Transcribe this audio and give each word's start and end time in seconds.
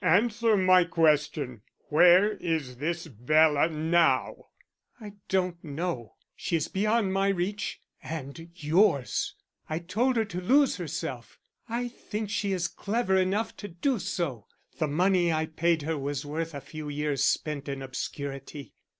Answer 0.03 0.57
my 0.57 0.83
question. 0.83 1.61
Where 1.89 2.31
is 2.37 2.77
this 2.77 3.05
Bela 3.05 3.69
now?" 3.69 4.47
"I 4.99 5.13
don't 5.29 5.63
know. 5.63 6.15
She 6.35 6.55
is 6.55 6.67
beyond 6.67 7.13
my 7.13 7.27
reach 7.27 7.83
and 8.01 8.49
yours. 8.55 9.35
I 9.69 9.77
told 9.77 10.15
her 10.15 10.25
to 10.25 10.41
lose 10.41 10.77
herself. 10.77 11.37
I 11.69 11.87
think 11.87 12.31
she 12.31 12.51
is 12.51 12.67
clever 12.67 13.15
enough 13.15 13.55
to 13.57 13.67
do 13.67 13.99
so. 13.99 14.47
The 14.79 14.87
money 14.87 15.31
I 15.31 15.45
paid 15.45 15.83
her 15.83 15.99
was 15.99 16.25
worth 16.25 16.55
a 16.55 16.61
few 16.61 16.89
years 16.89 17.23
spent 17.23 17.69
in 17.69 17.83
obscurity." 17.83 18.73